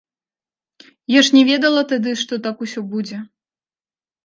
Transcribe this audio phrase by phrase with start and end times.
[1.17, 3.23] Я ж не ведала тады, што так усё будзе.